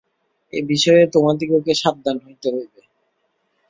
[0.53, 2.81] এই বিষয়ে তোমাদিগকে সাবধান হইতে হইবে।